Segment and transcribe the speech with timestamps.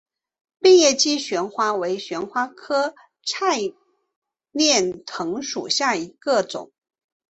[0.57, 3.57] 变叶姬旋花为旋花科菜
[4.51, 6.71] 栾藤属下的一个种。